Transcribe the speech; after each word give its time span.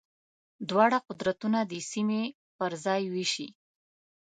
دواړه 0.69 0.97
قدرتونه 1.07 1.59
دې 1.71 1.81
سیمې 1.91 2.21
پر 2.57 2.71
ځان 2.83 3.03
وېشي. 3.13 3.47